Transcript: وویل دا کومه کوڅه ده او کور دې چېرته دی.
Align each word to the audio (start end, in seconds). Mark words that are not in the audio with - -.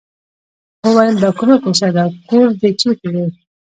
وویل 0.83 1.15
دا 1.23 1.29
کومه 1.37 1.55
کوڅه 1.63 1.87
ده 1.95 2.01
او 2.05 2.09
کور 2.29 2.47
دې 2.59 2.69
چېرته 2.79 3.07
دی. 3.15 3.25